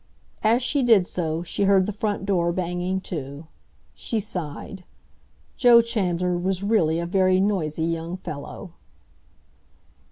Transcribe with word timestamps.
As 0.43 0.63
she 0.63 0.81
did 0.81 1.05
so, 1.05 1.43
she 1.43 1.65
heard 1.65 1.85
the 1.85 1.91
front 1.93 2.25
door 2.25 2.51
banging 2.51 3.01
to. 3.01 3.45
She 3.93 4.19
sighed—Joe 4.19 5.81
Chandler 5.81 6.39
was 6.39 6.63
really 6.63 6.97
a 6.99 7.05
very 7.05 7.39
noisy 7.39 7.85
young 7.85 8.17
fellow. 8.17 8.71